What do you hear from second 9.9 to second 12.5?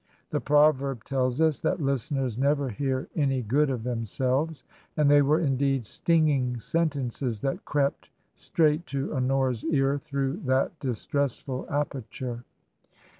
through that distressful aperture.